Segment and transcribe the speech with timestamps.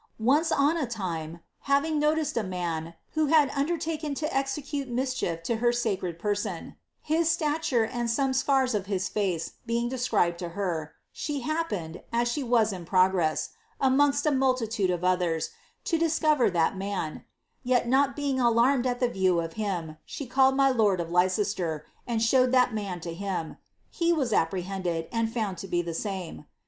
[0.17, 5.43] Once on a time, having notice of a man who had undertaken to execute mischief
[5.43, 9.37] to her sacred person, his sta tue and some scars of his fare
[9.67, 15.03] being described to her, she happened, as ■be was in progress, amongst a multitude of
[15.03, 15.51] others,
[15.83, 17.23] to discover that BMo;
[17.63, 21.83] yet not being alarmed at the view of him, she called my lord of l^ester,
[22.07, 23.57] and showed that man to him;
[23.91, 26.47] he was apprehended, and found to he the same.